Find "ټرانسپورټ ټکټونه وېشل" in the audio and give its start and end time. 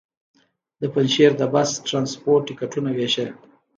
1.87-3.29